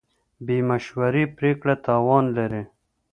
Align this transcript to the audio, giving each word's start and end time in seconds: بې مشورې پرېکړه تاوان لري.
بې 0.45 0.57
مشورې 0.69 1.23
پرېکړه 1.37 1.75
تاوان 1.85 2.25
لري. 2.37 2.63